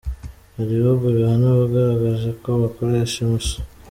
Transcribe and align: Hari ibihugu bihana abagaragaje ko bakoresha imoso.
Hari 0.55 0.69
ibihugu 0.75 1.05
bihana 1.15 1.45
abagaragaje 1.49 2.29
ko 2.41 2.49
bakoresha 2.61 3.15
imoso. 3.25 3.55